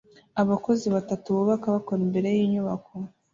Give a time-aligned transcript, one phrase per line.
[0.41, 2.93] Abakozi batatu bubaka bakora imbere yinyubako